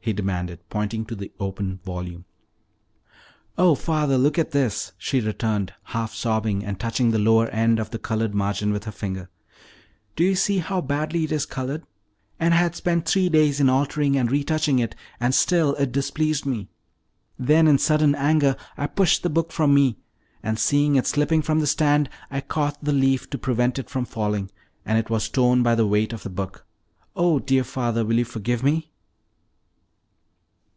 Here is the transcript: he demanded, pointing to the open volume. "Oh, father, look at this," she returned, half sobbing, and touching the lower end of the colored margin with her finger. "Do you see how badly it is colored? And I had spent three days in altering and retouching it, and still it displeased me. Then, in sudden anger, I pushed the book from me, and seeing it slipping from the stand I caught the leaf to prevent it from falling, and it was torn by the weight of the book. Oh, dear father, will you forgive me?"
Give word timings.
he 0.00 0.14
demanded, 0.14 0.58
pointing 0.70 1.04
to 1.04 1.14
the 1.14 1.30
open 1.38 1.78
volume. 1.84 2.24
"Oh, 3.58 3.74
father, 3.74 4.16
look 4.16 4.38
at 4.38 4.52
this," 4.52 4.92
she 4.96 5.20
returned, 5.20 5.74
half 5.82 6.14
sobbing, 6.14 6.64
and 6.64 6.80
touching 6.80 7.10
the 7.10 7.18
lower 7.18 7.48
end 7.48 7.78
of 7.78 7.90
the 7.90 7.98
colored 7.98 8.34
margin 8.34 8.72
with 8.72 8.84
her 8.84 8.90
finger. 8.90 9.28
"Do 10.16 10.24
you 10.24 10.34
see 10.34 10.60
how 10.60 10.80
badly 10.80 11.24
it 11.24 11.32
is 11.32 11.44
colored? 11.44 11.84
And 12.40 12.54
I 12.54 12.56
had 12.56 12.74
spent 12.74 13.06
three 13.06 13.28
days 13.28 13.60
in 13.60 13.68
altering 13.68 14.16
and 14.16 14.30
retouching 14.32 14.78
it, 14.78 14.94
and 15.20 15.34
still 15.34 15.74
it 15.74 15.92
displeased 15.92 16.46
me. 16.46 16.70
Then, 17.38 17.68
in 17.68 17.76
sudden 17.76 18.14
anger, 18.14 18.56
I 18.78 18.86
pushed 18.86 19.22
the 19.22 19.28
book 19.28 19.52
from 19.52 19.74
me, 19.74 19.98
and 20.42 20.58
seeing 20.58 20.96
it 20.96 21.06
slipping 21.06 21.42
from 21.42 21.60
the 21.60 21.66
stand 21.66 22.08
I 22.30 22.40
caught 22.40 22.82
the 22.82 22.94
leaf 22.94 23.28
to 23.28 23.36
prevent 23.36 23.78
it 23.78 23.90
from 23.90 24.06
falling, 24.06 24.50
and 24.86 24.96
it 24.96 25.10
was 25.10 25.28
torn 25.28 25.62
by 25.62 25.74
the 25.74 25.86
weight 25.86 26.14
of 26.14 26.22
the 26.22 26.30
book. 26.30 26.64
Oh, 27.14 27.38
dear 27.38 27.62
father, 27.64 28.06
will 28.06 28.16
you 28.16 28.24
forgive 28.24 28.62
me?" 28.64 28.86